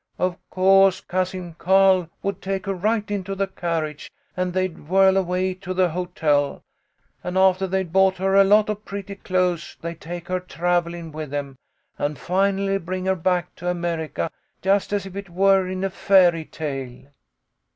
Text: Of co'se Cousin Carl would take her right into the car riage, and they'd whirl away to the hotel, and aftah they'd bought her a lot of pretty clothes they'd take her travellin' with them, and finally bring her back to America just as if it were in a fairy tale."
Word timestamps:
Of 0.17 0.35
co'se 0.49 0.99
Cousin 1.01 1.53
Carl 1.59 2.09
would 2.23 2.41
take 2.41 2.65
her 2.65 2.73
right 2.73 3.11
into 3.11 3.35
the 3.35 3.45
car 3.45 3.83
riage, 3.83 4.09
and 4.35 4.51
they'd 4.51 4.87
whirl 4.89 5.15
away 5.15 5.53
to 5.53 5.75
the 5.75 5.89
hotel, 5.91 6.63
and 7.23 7.37
aftah 7.37 7.67
they'd 7.69 7.93
bought 7.93 8.17
her 8.17 8.33
a 8.33 8.43
lot 8.43 8.67
of 8.69 8.83
pretty 8.83 9.13
clothes 9.13 9.77
they'd 9.81 10.01
take 10.01 10.27
her 10.29 10.39
travellin' 10.39 11.11
with 11.11 11.29
them, 11.29 11.55
and 11.99 12.17
finally 12.17 12.79
bring 12.79 13.05
her 13.05 13.13
back 13.15 13.53
to 13.57 13.67
America 13.69 14.31
just 14.63 14.91
as 14.91 15.05
if 15.05 15.15
it 15.15 15.29
were 15.29 15.67
in 15.67 15.83
a 15.83 15.91
fairy 15.91 16.45
tale." 16.45 17.09